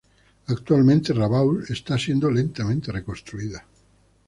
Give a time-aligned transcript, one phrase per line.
[0.47, 3.63] Actualmente Rabaul está siendo lentamente reconstruida.